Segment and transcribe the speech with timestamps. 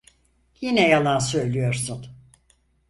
[0.61, 2.05] Yine yalan söylüyorsun.